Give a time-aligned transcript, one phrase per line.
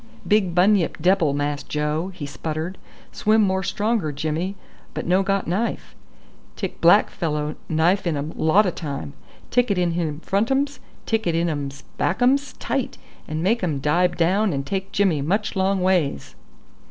[0.27, 2.79] "Big bunyip debble, Mass Joe," he sputtered;
[3.11, 4.55] "swim more stronger Jimmy,
[4.95, 5.93] but no got knife.
[6.55, 9.13] Tick black fellow knife in um lot o' time.
[9.51, 13.79] Tick it in him frontums, tick it in ums back ums tight, and make um
[13.79, 16.33] dibe down and take Jimmy much long ways."